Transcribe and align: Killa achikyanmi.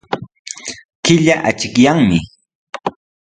Killa 1.05 1.35
achikyanmi. 1.49 2.19